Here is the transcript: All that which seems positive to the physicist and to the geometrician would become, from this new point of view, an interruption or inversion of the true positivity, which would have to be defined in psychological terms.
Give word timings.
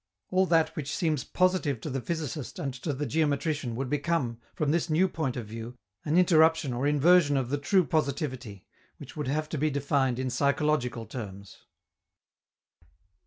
All 0.31 0.47
that 0.47 0.75
which 0.75 0.95
seems 0.95 1.23
positive 1.23 1.79
to 1.81 1.89
the 1.91 2.01
physicist 2.01 2.57
and 2.57 2.73
to 2.73 2.91
the 2.91 3.05
geometrician 3.05 3.75
would 3.75 3.87
become, 3.87 4.39
from 4.55 4.71
this 4.71 4.89
new 4.89 5.07
point 5.07 5.37
of 5.37 5.45
view, 5.45 5.75
an 6.05 6.17
interruption 6.17 6.73
or 6.73 6.87
inversion 6.87 7.37
of 7.37 7.49
the 7.51 7.59
true 7.59 7.85
positivity, 7.85 8.65
which 8.97 9.15
would 9.15 9.27
have 9.27 9.47
to 9.49 9.59
be 9.59 9.69
defined 9.69 10.17
in 10.17 10.31
psychological 10.31 11.05
terms. 11.05 11.67